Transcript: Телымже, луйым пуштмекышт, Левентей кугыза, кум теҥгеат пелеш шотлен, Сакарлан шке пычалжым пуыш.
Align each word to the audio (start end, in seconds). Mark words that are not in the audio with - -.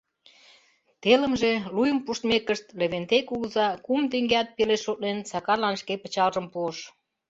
Телымже, 1.03 1.51
луйым 1.75 1.99
пуштмекышт, 2.05 2.65
Левентей 2.79 3.23
кугыза, 3.29 3.67
кум 3.85 4.01
теҥгеат 4.11 4.47
пелеш 4.55 4.81
шотлен, 4.85 5.17
Сакарлан 5.31 5.75
шке 5.81 5.93
пычалжым 6.03 6.45
пуыш. 6.53 6.77